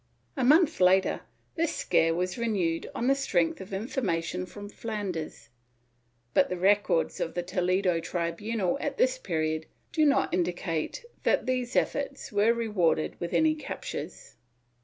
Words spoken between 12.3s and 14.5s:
were rewarded with any captures.